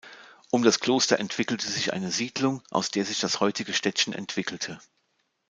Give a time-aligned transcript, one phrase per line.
[0.49, 4.79] Um das Kloster entwickelte sich eine Siedlung, aus der sich das heutige Städtchen entwickelte.